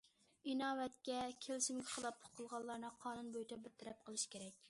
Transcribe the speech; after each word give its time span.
ئىناۋەتكە، 0.51 1.17
كېلىشىمگە 1.47 1.85
خىلاپلىق 1.91 2.33
قىلغانلارنى 2.39 2.91
قانۇن 3.05 3.31
بويىچە 3.37 3.61
بىر 3.67 3.79
تەرەپ 3.83 4.03
قىلىش 4.09 4.29
كېرەك. 4.37 4.59